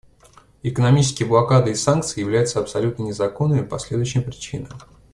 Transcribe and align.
Экономические 0.63 1.29
блокады 1.29 1.69
и 1.69 1.75
санкции 1.75 2.21
являются 2.21 2.59
абсолютно 2.59 3.03
незаконными 3.03 3.61
по 3.63 3.77
следующим 3.77 4.23
причинам. 4.23 4.71